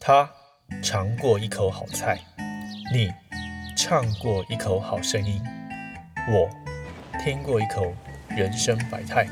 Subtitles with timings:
[0.00, 0.30] 他
[0.82, 2.20] 尝过一口好菜，
[2.92, 3.12] 你
[3.76, 5.42] 唱过一口好声音，
[6.28, 6.48] 我
[7.22, 7.92] 听过一口
[8.28, 9.26] 人生百态。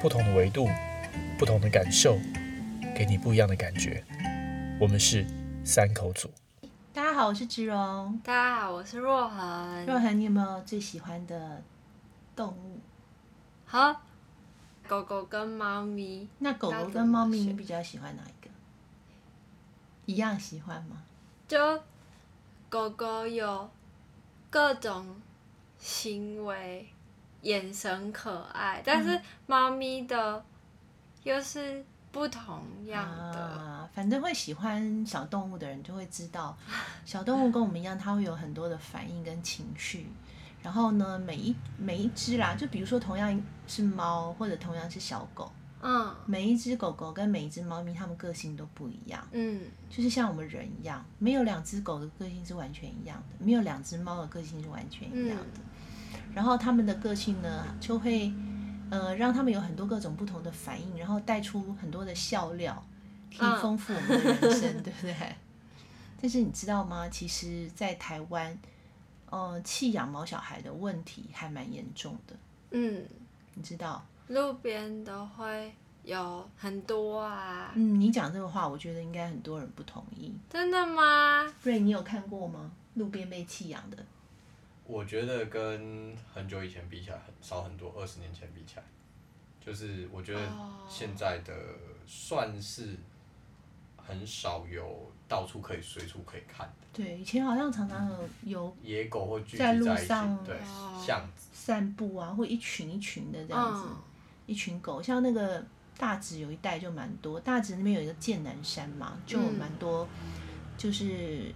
[0.00, 0.68] 不同的维度，
[1.38, 2.18] 不同的感受，
[2.94, 4.04] 给你不一样的感觉。
[4.78, 5.24] 我们是
[5.64, 6.30] 三口组。
[6.92, 8.20] 大家好，我是植荣。
[8.22, 9.86] 大家好，我是若恒。
[9.86, 11.62] 若恒，你有没有最喜欢的
[12.36, 12.78] 动物？
[13.64, 14.02] 好，
[14.86, 16.28] 狗狗跟猫咪。
[16.38, 18.41] 那狗狗跟猫咪，你比较喜欢哪一个？
[20.06, 21.02] 一样喜欢吗？
[21.46, 21.82] 就
[22.68, 23.70] 狗狗有
[24.50, 25.06] 各种
[25.78, 26.88] 行为，
[27.42, 30.44] 眼神可爱，但是猫咪的
[31.22, 33.40] 又是不同样的。
[33.40, 36.56] 啊，反正会喜欢小动物的人就会知道，
[37.04, 40.06] 小动物跟我们一样，它会有很多的反应跟情绪。
[40.62, 45.50] 然后呢，每一每一只啦，就比如说同样是猫，或者同样是小狗，
[45.82, 49.26] 嗯每一只狗狗跟每一只猫咪，它们个性都不一样。
[49.32, 49.60] 嗯
[49.90, 55.60] 就是像我们人一样，没有两只狗的个性是完全一样的，没有两只猫的个性是完全一样的。
[56.34, 58.32] 然后它们的个性呢，就会
[58.90, 62.74] 呃让它们有很多各种不同的反应，然后带出很多的笑料，
[63.36, 65.14] 可以嗯丰富我们的人生， 对不对？
[66.20, 67.08] 但是你知道吗？
[67.08, 68.56] 其实，在台湾，
[69.28, 72.36] 呃，弃养毛小孩的问题还蛮严重的，
[72.70, 73.04] 嗯，
[73.54, 74.06] 你知道？
[74.32, 75.72] 路边都会
[76.04, 77.72] 有很多啊。
[77.74, 80.32] 嗯，你讲这个话，我觉得应该很多人不同意。
[80.48, 81.52] 真的吗？
[81.62, 82.70] 瑞，你有看过吗？
[82.94, 83.96] 路边被弃养的？
[84.84, 87.92] 我觉得跟很久以前比起来，很少很多。
[87.96, 88.82] 二十年前比起来，
[89.64, 91.52] 就是我觉得哦现在的
[92.06, 92.96] 算是
[93.96, 101.46] 很少有到处可以随处可以看的对，以前好像常常有有野狗会聚集在一起上，对哦，巷子。
[101.52, 103.96] 散步啊，或一群一群的这样子，嗯
[104.46, 105.64] 一群狗，像那个
[105.96, 110.08] 大直有一带就蛮多，大直那边有一个剑南山嘛，就有蛮多，
[110.76, 111.54] 就是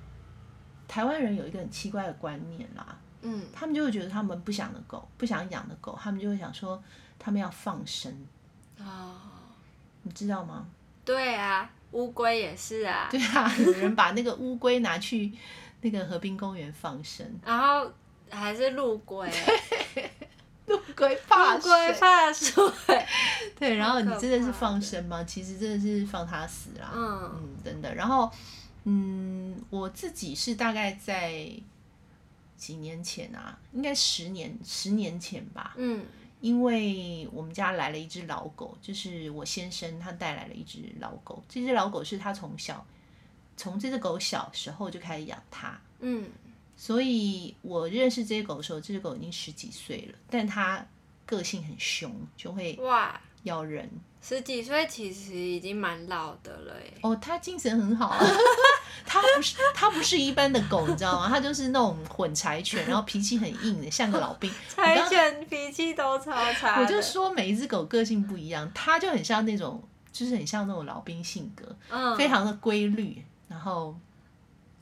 [0.86, 6.82] 台湾人有一个很奇怪的观念啦，嗯他们就会觉得他们不想的狗，不想养的狗，他们就会想说
[7.18, 8.12] 他们要放生，
[8.78, 9.16] 哦，
[10.02, 10.66] 你知道吗？
[11.04, 13.08] 对啊，乌龟也是啊。
[13.12, 15.32] 对啊，有人把那个乌龟拿去
[15.80, 17.90] 那个河滨公园放生，然后
[18.30, 20.02] 还是陆龟，陆
[20.96, 22.54] 龟怕水怕水。
[23.58, 25.22] 对，然后你真的是放生吗？
[25.24, 26.90] 其实真的是放它死啦。
[26.94, 27.94] 嗯嗯，真的。
[27.94, 28.30] 然后，
[28.84, 31.48] 嗯，我自己是大概在
[32.56, 36.04] 几年前啊，应该十年十年前吧，嗯
[36.40, 41.42] 因为我们家来了一只老狗，就是我先生他带来了一只老狗。
[41.48, 42.86] 这只老狗是他从小
[43.56, 46.28] 从这只狗小时候就开始养它，嗯
[46.76, 50.84] 所以我认识这只狗的时候，这只狗已经十几岁了，但它
[51.24, 53.90] 个性很凶，就会哇，咬人。
[54.20, 56.92] 十几岁其实已经蛮老的了耶。
[57.00, 58.26] 哦，它精神很好啊，
[59.04, 61.28] 它不是它不是一般的狗，你知道吗？
[61.28, 64.52] 它就是那种混柴犬，然后脾气很硬的，像个老兵。
[64.68, 66.80] 柴犬脾气都超差。
[66.80, 73.96] 我就说每一只狗个性不一样，它就很像那种，就是很像那种老兵性格，嗯，非常的规律，然后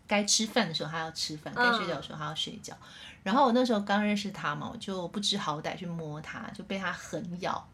[0.06, 2.76] 该吃饭的时候他要吃饭，该嗯睡觉的时候他要睡觉。
[3.22, 7.66] 然后我那时候刚认识他嘛，我就不知好歹去摸他，就被他狠咬。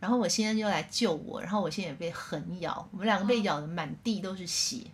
[0.00, 4.86] 然后我现在就来救我，然后我现在也被狠咬，我们两个被咬的满地都是血，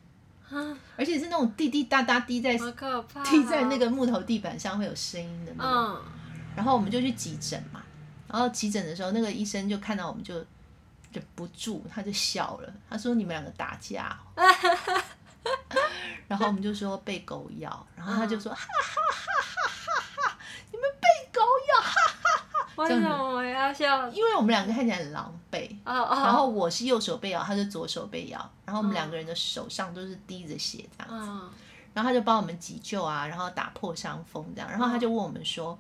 [0.49, 0.57] 啊，
[0.97, 2.57] 而且是那种滴滴答答滴在。
[3.23, 5.73] 滴在那个木头地板上会有声音的那种。
[5.73, 6.03] 嗯，
[6.57, 7.83] 然后我们就去急诊嘛，
[8.29, 10.35] 然后急诊的时候，那个医生就看到我们就
[11.13, 14.43] 忍不住，他就笑了，他说：“你们两个打架哦、
[16.35, 20.39] 然后我们就说被狗咬，然后他就说：“哈哈哈哈哈哈，
[20.71, 24.09] 你们被狗咬！”哈哈哈为什么要笑？
[24.11, 25.77] 因为我们两个看起来很狼狈。
[25.85, 31.31] 然后我是右手被咬，他是左手被咬，然后我们两个人的手上都是滴着血这样子。
[31.31, 31.51] 嗯
[31.95, 35.79] 然后他就帮我们急救啊，然后打破伤风这样，然后他就问我们说：“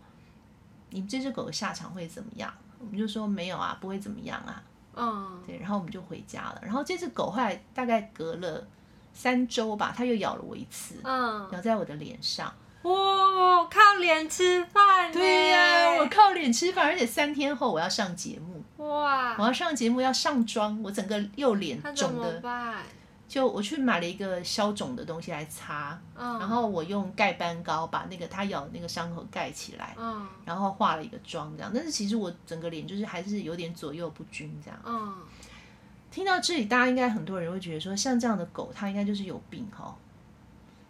[0.91, 4.63] 你们这只狗的下场会怎么样？”我们就说：“没有啊，不会怎么样啊。
[4.95, 6.61] 嗯”对，然后我们就回家了。
[6.63, 8.65] 然后这只狗后来大概隔了
[9.15, 12.53] 三周吧，它又咬了我一次，嗯，咬在我的脸上。
[12.83, 15.11] 哇，靠脸吃饭。
[15.11, 22.83] 对呀、我靠脸吃饭，而且三天后我要上节目，哇我，要上节目要上妆，我整个右脸那怎么肿的，办？
[23.27, 29.97] 就我去买了一个消肿的东西来擦，嗯，然后我用盖斑膏把那个它咬的那个伤口盖起来。
[29.99, 34.79] 嗯然后化了一个妆这样，但是其实我整个脸就是还是有点左右不均这样。
[34.85, 35.17] 嗯
[36.15, 39.93] 听到这里，大家应该很多人会觉得说，像这样的狗，它应该就是有病哈。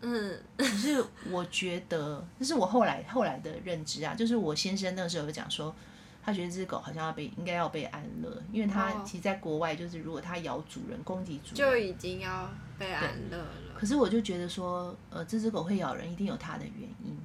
[0.03, 0.39] 嗯。
[0.59, 5.75] 可是我觉得，这是我后来后来的认知啊，就是我先生那时候有讲说，
[6.23, 9.03] 他觉得这只狗好像要被应该要被安乐，因为它哦。
[9.03, 11.55] 其实在国外就是如果它咬主人攻击主人。
[11.55, 13.49] 就，已经要被安乐了。
[13.75, 17.19] 可是我就觉得说，呃，这只狗会咬人一定有它的原因，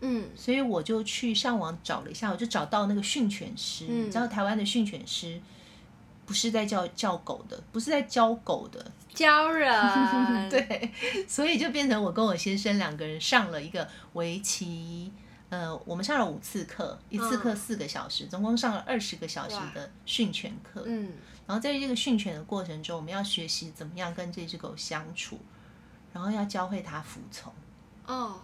[0.00, 0.28] 嗯。
[0.34, 4.08] 所以我就去上网找了一下，我就找到那个训犬师，嗯。
[4.08, 5.40] 你知道台湾的训犬师
[6.26, 9.70] 不是在教教狗的，不是在教狗的，教人
[10.50, 10.90] 对，
[11.28, 15.12] 所以就变成我跟我先生两个人上了一个围棋，
[15.50, 20.82] 呃，我们上了五次课，一次课四个小时，总共上了二十个小时的训犬课。
[20.86, 21.12] 嗯
[21.46, 25.38] 然后在这个训犬的过程中，我们要学习怎么样跟这只狗相处，
[26.10, 27.52] 然后要教会它服从。
[28.06, 28.40] 哦，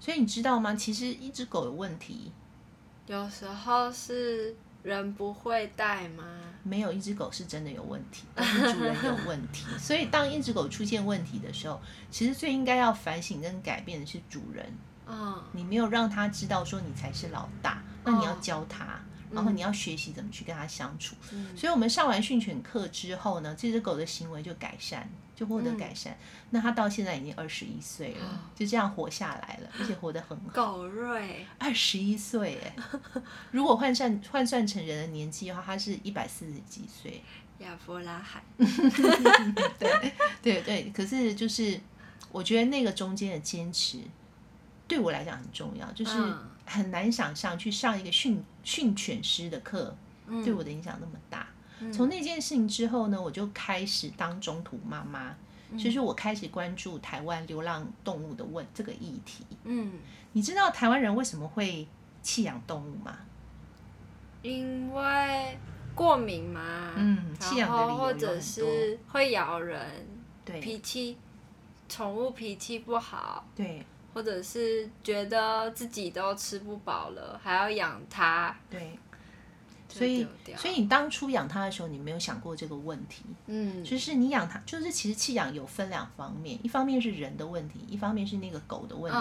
[0.00, 0.74] 所以你知道吗？
[0.74, 2.32] 其实一只狗有问题，
[3.06, 4.56] 有时候是
[4.94, 6.24] 人不会带吗？
[6.62, 9.66] 没有一只狗是真的有问题，而是主人有问题。
[9.78, 11.80] 所以当一只狗出现问题的时候，
[12.10, 14.64] 其实最应该要反省跟改变的是主人。
[15.08, 19.00] 嗯你没有让他知道说你才是老大，那你要哦教他，
[19.30, 21.14] 然后你要学习怎么去跟他相处。
[21.32, 26.16] 嗯所以我们上完训犬课之后呢，这只狗的行为就改善，就获得改善。
[26.50, 30.48] 那他到现在已经二十一岁了，哦就这样活下来了，而且活得很好。
[30.52, 32.74] 狗瑞二十一岁哎，
[33.52, 37.22] 如果换算换算成人的年纪的话，他是一百四十几岁。
[37.60, 38.42] 亚伯拉罕，
[39.78, 40.12] 对
[40.42, 41.80] 对对，可是就是
[42.30, 43.98] 我觉得那个中间的坚持，
[44.86, 49.96] 对我来讲很重要，就是嗯很难想象去上一个训训犬师的课，
[50.26, 51.46] 嗯对我的影响那么大。
[51.80, 51.92] 嗯。
[51.92, 55.34] 从那件事情之后呢，我就开始当中途妈妈，
[55.70, 55.78] 嗯。
[55.78, 59.44] 就是我开始关注台湾流浪动物的问这个议题。
[59.64, 59.94] 嗯，
[60.32, 61.86] 你知道台湾人为什么会
[62.22, 63.18] 弃养动物吗？
[64.42, 65.58] 因为
[65.94, 70.06] 过敏嘛，嗯弃养的理由或者是会咬人，
[70.44, 70.60] 对。
[70.60, 71.16] 脾气，
[71.88, 73.84] 宠物脾气不好，对。
[74.14, 78.98] 或者是觉得自己都吃不饱了，还要养它，对，就
[79.96, 80.26] 所以
[80.56, 83.22] 所以你当初养它的时候，你没有想过这个问题。
[83.46, 89.18] 嗯，就是你养它，就是其实弃养有分两方面，一方面是人的问题，一方面是那个狗的问题。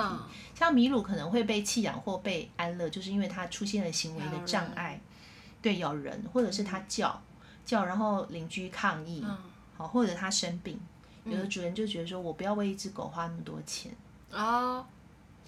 [0.53, 4.99] 像米鲁可能会被弃养或被安乐，就是因为它出现了行为的障碍，
[5.61, 7.21] 对咬人，或者是它叫、
[7.65, 9.37] 叫，然后邻居抗议，嗯
[9.77, 10.79] 好，或者它生病，
[11.25, 13.91] 有的主人就觉得说我不要为一只狗花那么多钱，
[14.31, 14.85] 然后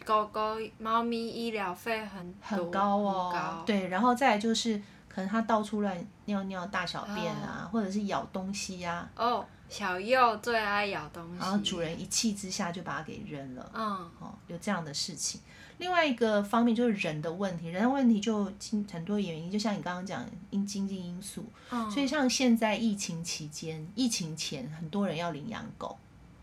[0.05, 4.81] 狗狗、猫咪医疗费很很高哦，高，对，然后再来就是
[5.17, 13.71] 可能它到处乱尿尿、大小便啊，或者是咬东西呀、哦，小幼最爱咬东西，然后主人一气之下就把它给扔了。
[13.73, 13.83] 嗯。
[14.19, 15.41] 哦，有这样的事情。
[15.79, 25.97] 另外一个方面就是人的问题，人的问题就经很多原因，就像你刚刚讲因经济因素，嗯，所以像现在疫情期间、疫情前，很多人要领养狗，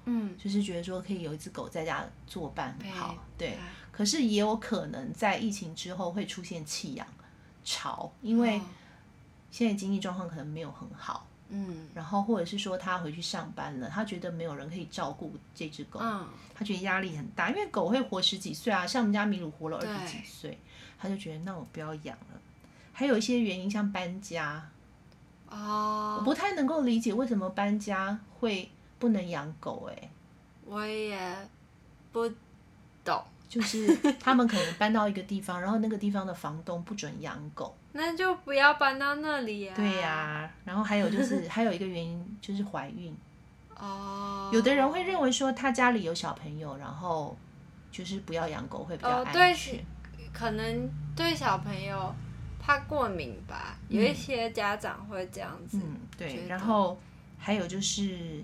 [0.07, 3.59] 嗯，就是觉得说可以有一只狗在家作伴很好，对对。
[3.93, 7.07] 可是也有可能在疫情之后会出现弃养
[7.65, 8.63] 潮，因为哦
[9.51, 11.89] 现在经济状况可能没有很好，嗯。
[11.95, 16.29] 然后或者是说他回去上班了，他觉得没有人可以照顾这只狗，嗯。
[16.55, 20.59] 他觉得压力很大，因为狗会活十几岁啊，像我们家米鲁活了二十几岁，
[20.99, 22.41] 他就觉得那我不要养了。
[22.93, 24.71] 还有一些原因，像搬家，
[25.49, 30.11] 哦，我不太能够理解为什么搬家会不能养狗、欸，
[30.65, 31.49] 我也
[32.13, 32.29] 不
[33.05, 33.87] 懂，就是
[34.19, 43.17] 他们可能搬到一个地方，然后那个地方的房东不准养狗，那就不要搬到那里呀、对呀、然后还有就是还有一个原因就是怀孕，
[43.79, 47.37] 哦，有的人会认为说他家里有小朋友，然后
[47.93, 49.85] 就是不要养狗会比较哦，安对全。，
[50.33, 52.13] 可能对小朋友
[52.59, 55.79] 怕过敏吧，有一些家长会这样子。
[55.81, 56.99] 嗯，对，然后
[57.39, 58.43] 还有就是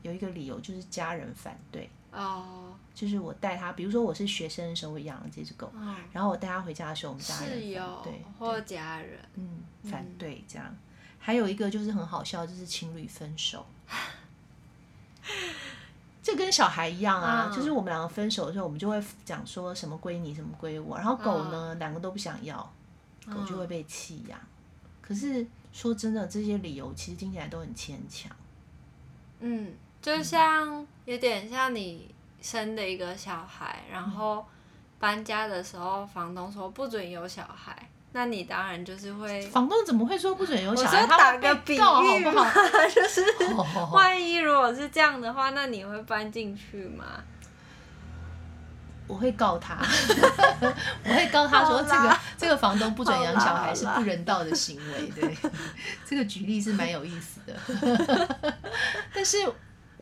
[0.00, 2.65] 有一个理由就是家人反对，哦，
[2.96, 10.74] 就是我带它，比如说我是学生的时候我养了这只狗，嗯，然后我带它回家的时候，我们家人室友对，或家人，嗯，反嗯对这样。
[11.18, 13.66] 还有一个就是很好笑，就是情侣分手。
[16.22, 20.96] 这跟小孩一样啊，嗯就是我们两个分手的时候，我们就会讲说什么归你，什么归我。
[20.96, 22.72] 然后狗呢，两个都不想要，
[23.26, 24.40] 狗就会被弃养。
[25.02, 28.34] 可是说真的，这些理由其实听起来都很牵强。
[29.40, 34.44] 嗯，就像有点像你生的一个小孩，然后
[34.98, 37.76] 搬家的时候，房东说不准有小孩，
[38.12, 39.40] 那你当然就是会。
[39.42, 41.00] 房东怎么会说不准有小孩？
[41.00, 41.78] 说他会打个比喻
[42.24, 43.22] 嘛不好？，就是
[43.54, 47.04] 哦万一如果是这样的话，那你会搬进去吗？
[49.08, 49.76] 我会告他，
[51.04, 55.36] 我会告他说这个这个房东不准养小孩是不人道的行为，对，
[56.04, 57.54] 这个举例是蛮有意思的。
[59.14, 59.38] 但是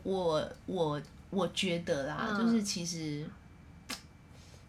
[0.05, 0.99] 我我
[1.35, 3.26] 我觉得啦，嗯就是其实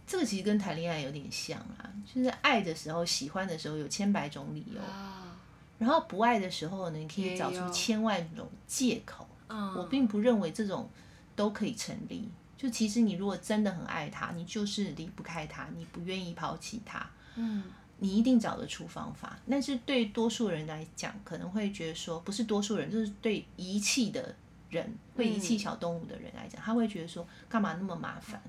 [0.07, 5.37] 这个其实跟谈恋爱有点像啊，就是爱的时候、喜欢的时候有千百种理由，啊，
[5.77, 9.27] 然后不爱的时候呢，你可以找出千万种借口。
[9.47, 10.89] 嗯，我并不认为这种
[11.35, 12.27] 都可以成立。
[12.57, 17.63] 就其实你如果真的很爱他，你就是离不开他，你不愿意抛弃他，嗯
[17.99, 19.37] 你一定找得出方法。
[19.49, 24.35] 但是对多数人来讲，可能会觉得说，不是多数人，就是对遗弃的
[24.69, 28.41] 人，会遗弃小动物的人来讲，他会觉得说，干嘛那么麻烦？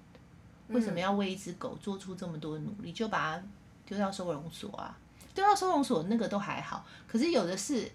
[0.68, 2.92] 为什么要为一只狗做出这么多的努力？
[2.92, 3.42] 就把它
[3.84, 4.98] 丢到收容所啊？
[5.32, 7.88] 丢到收容所那个都还好，可是有的是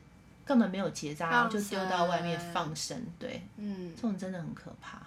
[0.46, 5.01] 根本没有结扎，就丢到外面放生，对，嗯，这种真的很可怕。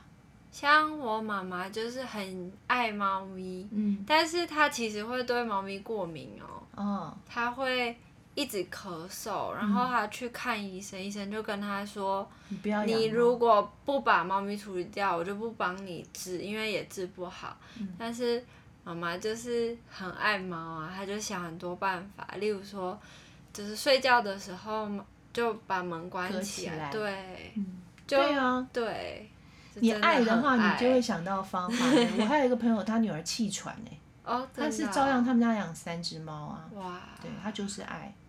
[0.50, 7.96] 像我妈妈就是很爱猫咪，嗯，但是她其实会对猫咪过敏哦，哦，她会
[8.34, 9.72] 一直咳嗽，然嗯。
[9.72, 17.56] 后他去看医生，医生就跟他说，你不要养你如果不把猫咪处理掉，我就不帮你治，因为也治不好。
[17.78, 17.94] 嗯。
[17.98, 18.44] 但是
[18.84, 23.00] 妈妈就是很爱猫啊，她就想很多办法，例如说，
[23.52, 24.88] 就是睡觉的时候
[25.32, 26.90] 就把门关隔起起来。
[26.90, 29.30] 对，嗯，就对啊，对。
[29.76, 31.84] 你爱的话，你就会想到方法。
[32.16, 33.90] 我还有一个朋友，他女儿气喘呢，
[34.22, 38.23] 哦，他是照样哦他们家养三只猫啊，哇，对他就是爱，对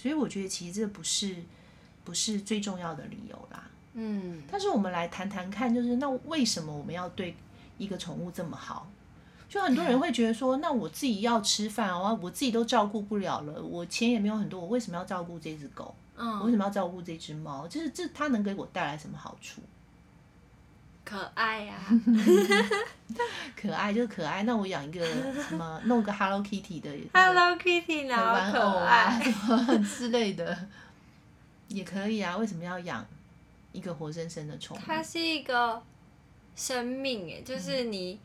[0.00, 1.36] 所以我觉得其实这不是
[2.04, 3.64] 不是最重要的理由啦。
[3.92, 7.36] 嗯但是我们来谈谈看，就是那为什么我们要对
[7.76, 8.90] 一个宠物这么好？
[9.48, 15.94] 就很多人会觉得说，那我自己要吃饭啊，我自己都照顾不了了，我钱也没有很多，我为什么要照顾这只狗？
[16.16, 17.66] 嗯我为嗯，什么要照顾这只猫？
[17.66, 19.60] 就是这它能给我带来什么好处？
[21.04, 21.74] 可爱呀、
[23.60, 25.04] 可爱 就是可爱，那我养一个
[25.48, 30.56] 什么， 弄个 Hello Kitty 的 Hello Kitty 的然后可玩偶啊，什么之类的，
[31.68, 32.36] 也可以啊。
[32.36, 33.04] 为什么要养
[33.72, 34.80] 一个活生生的宠物？
[34.84, 35.82] 它是一个
[36.56, 38.18] 生命哎，就是你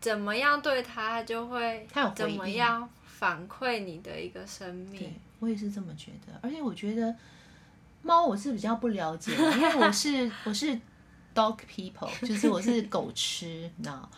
[0.00, 5.14] 怎么样对它，它就会怎么应样反馈你的一个生对命。
[5.40, 7.14] 我也是这么觉得，而且我觉得
[8.02, 10.74] 猫我是比较不了解，因为我是我是
[11.34, 14.08] dog people，就是我是狗吃，你知道。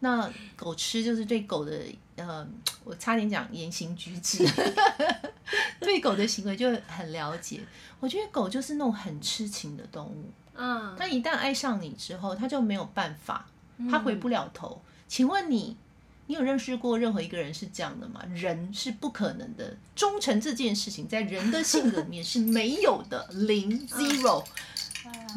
[0.00, 1.80] 那狗吃就是对狗的，
[2.16, 2.46] 呃，
[2.84, 4.44] 我差点讲言行举止，
[5.80, 7.60] 对狗的行为就很了解。
[8.00, 13.46] 我觉得狗就是那种很痴情的动物，嗯，它一旦爱上你之后，它就没有办法，
[13.90, 14.80] 它回嗯不了头。
[15.08, 15.76] 请问你，
[16.26, 18.22] 你有认识过任何一个人是这样的吗？
[18.34, 24.44] 人是不可能的，忠诚这件事情在人的性格里面是没有的，零 zero。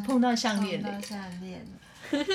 [0.04, 1.64] 碰到项链嘞，项链，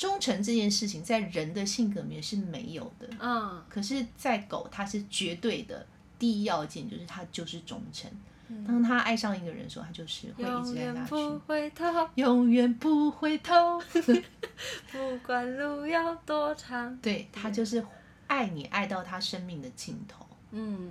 [0.00, 5.86] 忠诚这件事情在人的性格里面是没有的，嗯可是，在狗它是绝对的。
[6.18, 8.10] 第一要件就是它就是忠诚。
[8.48, 13.78] 嗯当它爱上一个人的时候，它就是会一直在下远不，回头，永远不回头。
[14.90, 16.96] 不管路有多长。
[17.02, 17.84] 对，它就是
[18.26, 20.26] 爱你爱到它生命的尽头。
[20.52, 20.90] 嗯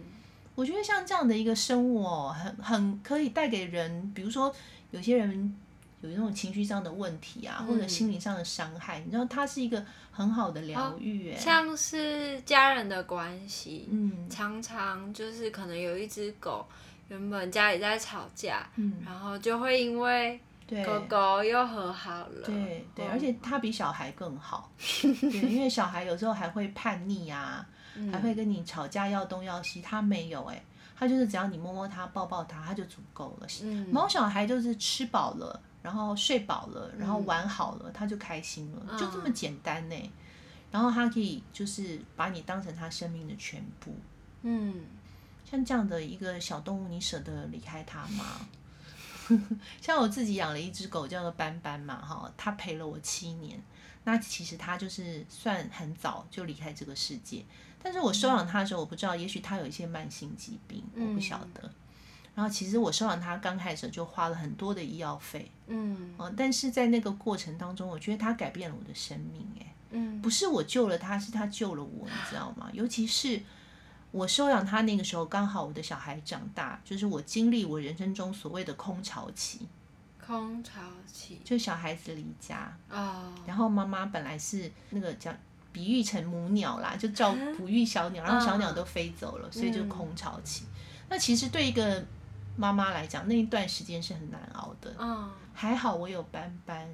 [0.53, 4.53] 我觉得像这样的一个生物哦，很很可以带给人，比如说
[4.91, 5.55] 有些人
[6.01, 14.29] 有那种情绪上的问题啊，或者嗯心理上的伤害，你知道它是一个很好的疗愈，哎、像是家人的关系，嗯。
[14.29, 16.65] 常常就是可能有一只狗，
[17.09, 20.39] 原本家里在吵架，嗯，然后就会因为，
[20.85, 22.45] 狗狗又和好了。
[22.45, 28.11] 对对，嗯而且它比小孩更好， 对，因为小孩有时候还会叛逆啊，嗯。
[28.13, 30.63] 还会跟你吵架要东要西，它没有哎、
[30.95, 33.47] 它就是只要你摸摸它、抱抱它，它就足够了。
[33.63, 33.87] 嗯。
[33.91, 40.11] 毛小孩就是吃饱了，然后睡饱了，然后嗯玩好了，他就开心了，就这么嗯简单呢。
[40.71, 43.95] 然后他可以就是把你当成他生命的全部。
[44.41, 44.85] 嗯
[45.49, 48.47] 像这样的一个小动物，你舍得离开它吗？
[49.81, 53.59] 像我自己养了一只狗，叫做斑斑嘛，哈，它陪了我七年。
[54.03, 57.43] 那其实它就是算很早就离开这个世界，
[57.81, 61.71] 但是我收养它的时候，我不知道，也许它有一些慢性疾病，我不晓得。
[62.39, 72.69] 然后其实我收养他刚开始就花了很多的医药费，嗯嗯，但是在那个过程当中，我觉得他改变了我的生命，哎，嗯不是我救了他，是他救了我，你知道吗？
[72.71, 73.41] 尤其是
[74.11, 79.67] 我收养他那个时候，刚好我的小孩长大，就是我经历我人生中所谓的空巢期，
[80.25, 85.29] 空巢期就小孩子离家，哦，然后妈妈本来是那个叫
[85.73, 90.63] 比喻成母鸟啦，就照哺育小鸟，然后小鸟都飞走了，所以就空巢期。
[91.09, 92.05] 那其实对一个
[92.59, 94.93] 妈妈来讲，那一段时间是很难熬的。
[94.99, 96.87] 嗯还好我有斑斑，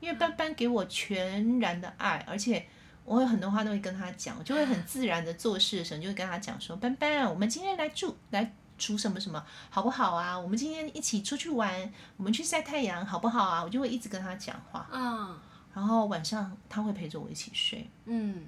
[0.00, 2.66] 因为斑斑给我全然的爱，而且
[3.04, 10.38] 我有很多话都会跟他讲，我就会很自然的做事的时候，你就会跟他讲说，斑斑，我们今天来住来煮什么什么，好不好啊？
[10.38, 13.62] 我们今天一起出去玩，我们去晒太阳，好不好啊？
[13.62, 15.38] 我就会一直跟他讲话，嗯
[15.74, 17.88] 然后晚上他会陪着我一起睡。
[18.06, 18.46] 嗯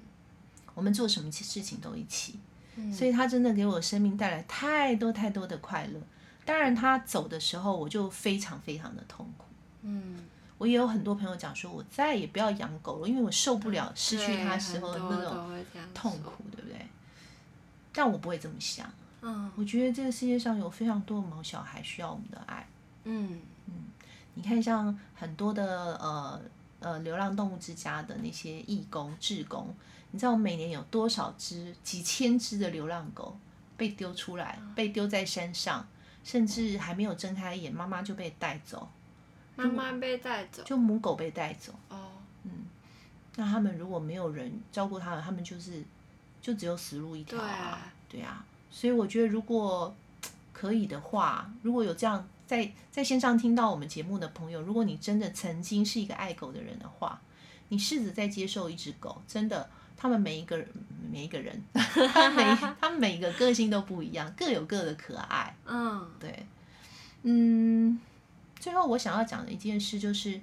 [0.74, 2.38] 我们做什么事情都一起，
[2.76, 6.00] 嗯所以他真的给我生命带来太多太多的快乐。
[6.44, 9.44] 当然，他走的时候，我就非常非常的痛苦。
[9.82, 10.18] 嗯，
[10.58, 15.64] 我也有很多朋友讲说，我再也不要养狗了，因为我受不了失去它时候的那种。
[15.94, 16.86] 痛苦，对不对？
[17.92, 22.66] 但我不会这么想，嗯我觉得这个世界上有非常多的毛小孩需要我们的爱。
[23.04, 23.40] 嗯
[24.34, 26.40] 你看，像很多的呃
[26.80, 29.74] 呃流浪动物之家的那些义工、志工，
[30.10, 33.36] 你知道每年有多少只、几千只的流浪狗
[33.76, 35.86] 被丢出来，被丢在山上，
[36.24, 38.88] 甚至还没有睁开眼，妈妈就被带走，
[39.56, 40.62] 妈妈被带走。
[40.64, 41.72] 就母狗被带走。
[41.88, 42.12] 哦，
[42.44, 42.50] 嗯
[43.36, 45.82] 那他们如果没有人照顾他们，他们就是
[46.40, 48.44] 就只有死路一条啊对啊，对啊。
[48.70, 49.94] 所以我觉得，如果
[50.52, 57.20] 可以的话，如果有这样在在线上听到我们节目的朋友，如果你真的曾经是一个爱狗的人的话，
[57.68, 60.66] 你试着再接受一只狗，真的，他们每一个人
[61.10, 65.54] 每一个人， 他们每他们每一个个性都不一样，各有各的可爱。
[65.66, 66.46] 嗯对，
[67.22, 68.00] 嗯，
[68.58, 70.40] 最后我想要讲的一件事就是，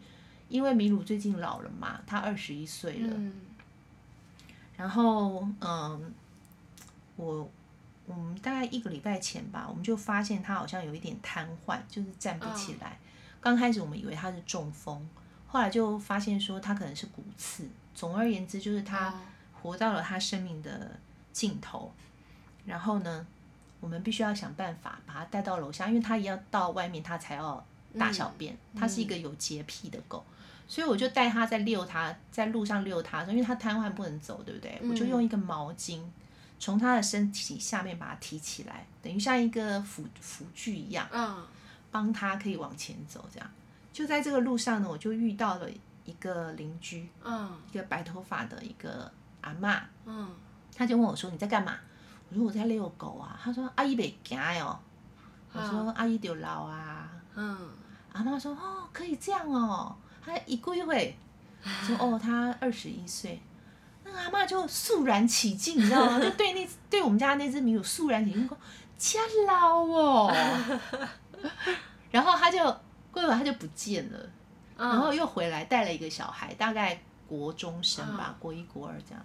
[0.48, 3.34] 因为米鲁最近老了嘛，他二十一岁了，嗯
[4.78, 6.14] 然后嗯，
[7.18, 7.52] 我
[8.06, 12.98] 我们大概一个礼拜前吧，我们就发现他好像有一点瘫痪，就是站不起来。
[13.42, 15.06] 刚开始我们以为他是中风，
[15.48, 17.68] 后来就发现说他可能是骨刺。
[17.94, 19.20] 总而言之，就是他哦
[19.62, 21.00] 活到了他生命的
[21.32, 21.92] 尽头。
[22.66, 23.26] 然后呢，
[23.80, 27.66] 我们必须要想办法把他带到楼下，因为他也要到外面，他才要
[27.98, 28.58] 大小便。
[28.76, 30.24] 他是一个有洁癖的狗，
[30.68, 34.80] 所以我就带他在遛他，在路上遛他的时候，因为他瘫痪不能走，对不对？
[34.88, 36.02] 我就用一个毛巾
[36.60, 41.44] 从他的身体下面把它提起来，等于像一个辅辅具一样，嗯
[41.90, 43.28] 帮他可以往前走。
[43.34, 43.50] 这样，
[43.92, 45.68] 就在这个路上呢，我就遇到了
[46.06, 50.30] 一个邻居，嗯一个白头发的一个阿妈，嗯
[50.76, 51.74] 他就问我说：“你在干嘛？”
[52.30, 54.80] 我说：“我在遛狗啊。”他说：“阿姨没行哦。”
[55.52, 57.10] 我说：“阿姨丢老啊。
[57.36, 57.58] 嗯”
[58.14, 61.18] 阿妈说：“哦，可以这样哦。”他一过一会，
[61.86, 63.42] 说：“哦，他二十一岁。”
[64.06, 66.20] 那个阿妈就肃然起敬，你知道吗？
[66.24, 68.58] 就对那对我们家那只米鲁肃然起敬，说
[68.98, 70.34] ：“家老哦。”
[72.10, 72.58] 然后他就
[73.12, 74.20] 过一会儿他就不见了。
[74.78, 77.00] 嗯，然后又回来带了一个小孩，大概
[77.30, 79.24] 国中生吧，嗯国一国二这样。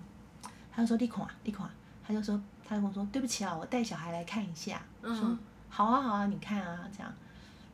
[0.71, 1.67] 他就说：“你看，你看。”
[2.07, 2.39] 他就说
[2.69, 4.83] ：“他就跟我说，对不起啊，我带小孩来看一下。
[5.03, 5.39] 说嗯
[5.71, 7.11] 好啊，好啊，你看啊，这样。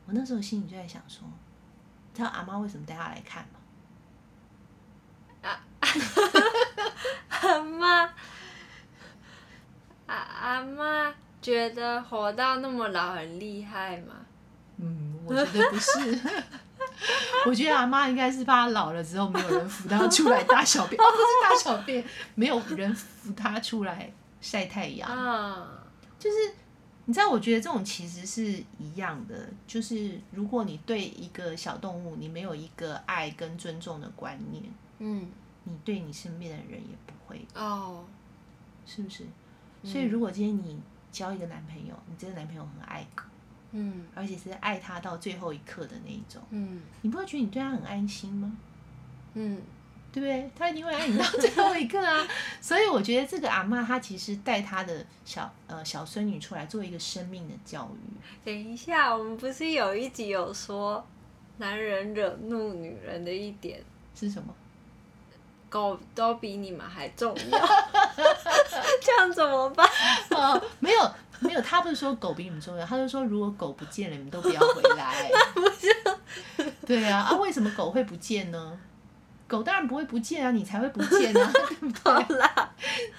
[0.07, 1.27] 我那时候心里就在想说，
[2.15, 3.59] 知道阿妈为什么带他来看吗？
[7.31, 8.03] 阿妈，
[10.07, 11.13] 阿阿妈
[11.43, 14.15] 觉得活到那么老很厉害吗？
[14.77, 16.21] 嗯，我觉得不是。
[17.47, 25.09] 我觉得阿妈应该是怕老了之后没有人扶她出来大小便， 哦，不是大小便，没有人扶她出来晒太阳。
[25.11, 25.67] 嗯
[26.19, 26.37] 就是
[27.07, 34.63] 你知道，我觉得这种其实是一样的，就是如果你对一个小动物你没有一个爱跟尊重的观念，
[34.99, 35.31] 嗯。
[35.65, 38.03] 你对你身边的人也不会，哦。
[38.87, 39.25] 是不是？
[39.85, 40.81] 所以如果今天你
[41.13, 43.23] 交一个男朋友，你这个男朋友很爱狗，
[43.73, 48.53] 嗯而且是爱他到最后一刻的那一种，嗯你不会觉得你对他很安心吗？
[49.35, 49.61] 嗯
[50.13, 50.51] 对不对？
[50.59, 52.27] 他一定会爱你到最后一刻啊！
[52.61, 61.07] 所以我觉得这个阿妈她其实带她的小呃小孙女出来做一个生命的教育，等一下，我们不是有一集有说
[61.59, 63.81] 男人惹怒女人的一点，
[64.19, 64.53] 是什么？
[65.69, 67.59] 狗都比你们还重要，
[69.01, 69.89] 这样怎么办？
[70.35, 75.29] 哦，没有没有，他不是说狗比你们重要，他就说如果狗不见了，你们都不要回来。
[76.87, 78.79] 对啊，啊，为什么狗会不见呢？
[79.51, 81.89] 狗当然不会不见啊，你才会不见啊，对不
[82.33, 82.45] 对？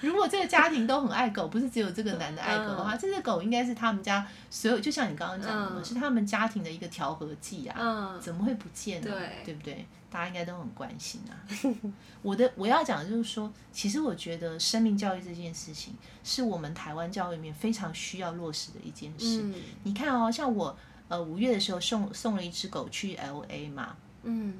[0.00, 7.76] 如果这个家庭都很爱狗，不是只有这个男的爱狗的话，这只狗应该是他们家所有，就像你刚刚讲的，嗯是他们家庭的一个调和剂啊。
[7.78, 9.10] 嗯怎么会不见呢？
[9.10, 9.86] 对对不对？
[10.10, 11.32] 大家应该都很关心啊。
[12.22, 19.42] 我的我要讲的就是说，其实我觉得生命教育这件事情，是我们台湾教育里面非常需要落实的一件事。
[19.42, 20.76] 嗯你看哦，像我
[21.08, 24.54] 呃五月的时候送送了一只狗去 L A 嘛，嗯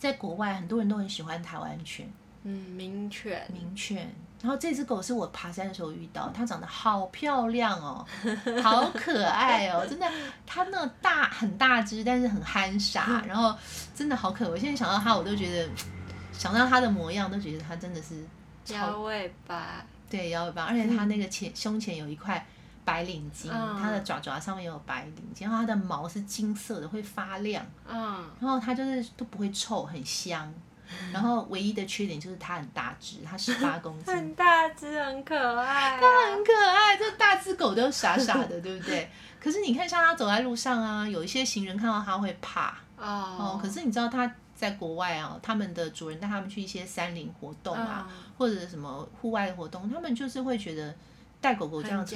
[0.00, 2.10] 在国外很多人都很喜欢台湾犬、
[2.42, 4.12] 嗯，名犬，名犬。
[4.42, 8.06] 然后这只狗是我爬山的时候遇到，它长得好漂亮哦，
[8.64, 10.10] 好可爱哦，真的，
[10.46, 13.54] 它那大很大只，但是很憨傻， 然后
[13.94, 14.48] 真的好可爱。
[14.48, 15.68] 我现在想到它，我都觉得
[16.32, 18.24] 想到它的模样，都觉得它真的是
[18.64, 22.42] 超摇尾巴，对摇尾巴，而且它那个前胸前有一块
[22.84, 30.52] 白领巾，嗯它的爪爪上面有白领巾，然后它的毛是金色的，会发亮，嗯然后它就是都不会臭，很香。
[31.12, 36.00] 然后唯一的缺点就是它很大只，它十八公斤， 很大只，很可爱、啊，
[36.34, 36.96] 很可爱。
[36.96, 39.08] 这大只狗都傻傻的， 对不对？
[39.40, 43.60] 可是你看，像它走在路上啊，有一些行人看到它会怕哦哦。
[43.62, 50.92] 可是你知道它在国外啊，他们的主人带他们去一些山林活动啊，嗯或者什么户外活动，他们就是会觉得
[51.40, 52.14] 带狗狗这样子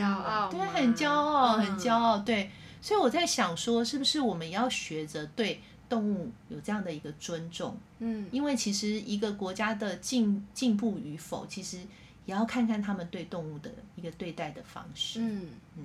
[0.50, 2.50] 对，很骄傲，嗯很骄傲，对。
[2.80, 7.76] 所以我在想说，是不是我们也要学着对动物有这样的一个尊重？
[8.00, 11.78] 嗯因为其实一个国家的进进步与否，其实
[12.26, 15.20] 也要看看他们对动物的一个对待的方式。
[15.20, 15.84] 嗯嗯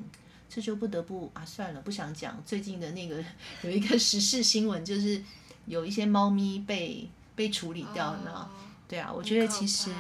[0.49, 3.23] 这就不得不啊，算了，不想讲最近的那个
[3.63, 5.23] 有一个时事新闻，就是
[5.67, 8.32] 有一些猫咪被被处理掉了。
[8.32, 8.49] 哦
[8.89, 9.91] 对啊，我觉得其实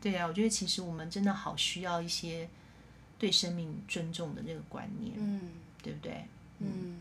[0.00, 2.48] 对啊，我觉得其实我们真的好需要一些
[3.18, 5.40] 对生命尊重的那个观念，嗯
[5.82, 6.24] 对不对？
[6.60, 6.96] 嗯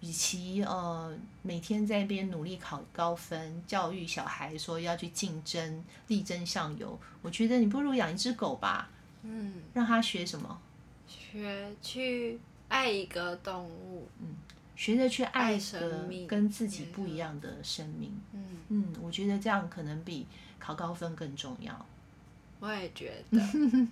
[0.00, 8.88] 与其呃每天在那边努力考高分，教育小孩说要去竞争，力争上游，我觉得你不如养一只狗吧，
[9.22, 10.58] 嗯，让它学什么？
[11.06, 14.36] 学去爱一个动物，嗯
[14.74, 18.18] 学着去爱生命跟自己不一样的生命。
[18.32, 20.26] 嗯，嗯，我觉得这样可能比
[20.58, 21.86] 考高分更重要。
[22.60, 23.38] 我也觉得，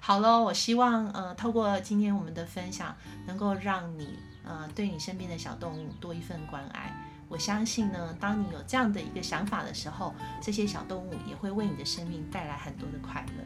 [0.00, 6.90] 好喽，我希望呃，透过今天我们的分享，能够让你呃对你身边的小动物多一份关爱。
[7.28, 13.44] 我相信呢，当你有这样的一个想法的时候，这些小动物也会为你的生命带来很多的快乐。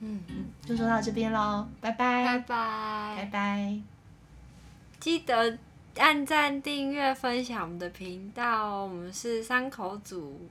[0.00, 3.78] 嗯，嗯，就说到这边喽，拜拜拜，拜，拜拜。
[4.98, 5.58] 记得
[5.98, 8.88] 按赞、订阅、分享我们的频道哦。
[8.90, 10.48] 我们是三口组。